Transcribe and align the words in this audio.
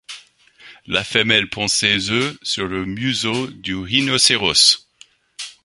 La 0.87 1.03
femelle 1.03 1.47
pond 1.47 1.67
ses 1.67 2.09
œufs 2.09 2.35
sur 2.41 2.65
le 2.67 2.87
museau 2.87 3.45
du 3.51 3.75
rhinocéros. 3.75 4.89